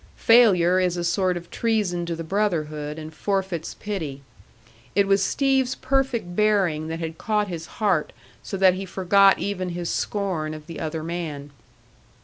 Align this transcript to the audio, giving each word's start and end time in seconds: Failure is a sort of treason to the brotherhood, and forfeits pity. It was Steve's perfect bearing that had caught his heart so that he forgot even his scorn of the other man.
Failure 0.17 0.79
is 0.79 0.97
a 0.97 1.03
sort 1.03 1.37
of 1.37 1.51
treason 1.51 2.07
to 2.07 2.15
the 2.15 2.23
brotherhood, 2.23 2.97
and 2.97 3.13
forfeits 3.13 3.75
pity. 3.75 4.23
It 4.95 5.05
was 5.05 5.21
Steve's 5.23 5.75
perfect 5.75 6.35
bearing 6.35 6.87
that 6.87 6.97
had 6.97 7.19
caught 7.19 7.49
his 7.49 7.67
heart 7.77 8.11
so 8.41 8.57
that 8.57 8.73
he 8.73 8.85
forgot 8.87 9.37
even 9.37 9.69
his 9.69 9.91
scorn 9.91 10.55
of 10.55 10.65
the 10.65 10.79
other 10.79 11.03
man. 11.03 11.51